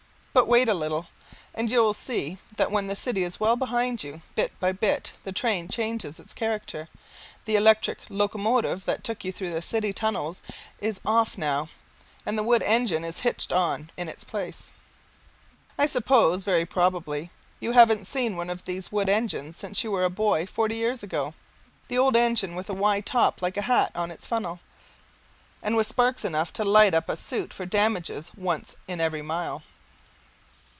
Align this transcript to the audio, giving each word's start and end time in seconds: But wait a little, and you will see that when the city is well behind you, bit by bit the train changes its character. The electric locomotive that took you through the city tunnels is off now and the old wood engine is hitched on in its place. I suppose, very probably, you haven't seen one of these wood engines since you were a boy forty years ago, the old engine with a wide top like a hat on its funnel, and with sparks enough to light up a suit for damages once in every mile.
But 0.33 0.47
wait 0.47 0.69
a 0.69 0.73
little, 0.73 1.07
and 1.53 1.69
you 1.69 1.81
will 1.81 1.93
see 1.93 2.37
that 2.55 2.71
when 2.71 2.87
the 2.87 2.95
city 2.95 3.23
is 3.23 3.41
well 3.41 3.57
behind 3.57 4.01
you, 4.01 4.21
bit 4.33 4.57
by 4.61 4.71
bit 4.71 5.11
the 5.25 5.33
train 5.33 5.67
changes 5.67 6.21
its 6.21 6.33
character. 6.33 6.87
The 7.43 7.57
electric 7.57 7.99
locomotive 8.07 8.85
that 8.85 9.03
took 9.03 9.25
you 9.25 9.33
through 9.33 9.49
the 9.51 9.61
city 9.61 9.91
tunnels 9.91 10.41
is 10.79 11.01
off 11.05 11.37
now 11.37 11.67
and 12.25 12.37
the 12.37 12.43
old 12.43 12.47
wood 12.47 12.63
engine 12.63 13.03
is 13.03 13.19
hitched 13.19 13.51
on 13.51 13.89
in 13.97 14.07
its 14.07 14.23
place. 14.23 14.71
I 15.77 15.85
suppose, 15.85 16.45
very 16.45 16.65
probably, 16.65 17.29
you 17.59 17.73
haven't 17.73 18.07
seen 18.07 18.37
one 18.37 18.49
of 18.49 18.63
these 18.63 18.89
wood 18.91 19.09
engines 19.09 19.57
since 19.57 19.83
you 19.83 19.91
were 19.91 20.05
a 20.05 20.09
boy 20.09 20.45
forty 20.45 20.75
years 20.75 21.03
ago, 21.03 21.33
the 21.89 21.97
old 21.97 22.15
engine 22.15 22.55
with 22.55 22.69
a 22.69 22.73
wide 22.73 23.05
top 23.05 23.41
like 23.41 23.57
a 23.57 23.63
hat 23.63 23.91
on 23.95 24.09
its 24.11 24.25
funnel, 24.27 24.61
and 25.61 25.75
with 25.75 25.87
sparks 25.87 26.23
enough 26.23 26.53
to 26.53 26.63
light 26.63 26.93
up 26.93 27.09
a 27.09 27.17
suit 27.17 27.51
for 27.53 27.65
damages 27.65 28.31
once 28.37 28.77
in 28.87 29.01
every 29.01 29.21
mile. 29.21 29.63